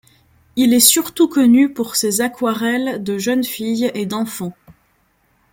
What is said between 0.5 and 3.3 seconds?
Il est surtout connu pour ses aquarelles de